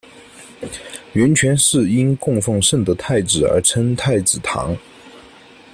[1.13, 4.75] 圆泉寺因供奉圣德太子而称太子堂。